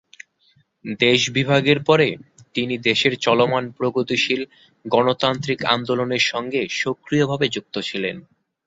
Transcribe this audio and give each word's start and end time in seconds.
দেশ 0.99 1.19
বিভাগের 1.29 1.79
পরে 1.83 2.07
তিনি 2.55 2.75
দেশের 2.81 3.13
চলমান 3.19 3.63
প্রগতিশীল 3.77 4.41
গণতান্ত্রিক 4.85 5.59
আন্দোলনের 5.75 6.23
সঙ্গে 6.31 6.61
সক্রিয়ভাবে 6.81 7.45
যুক্ত 7.47 7.75
ছিলেন। 7.81 8.15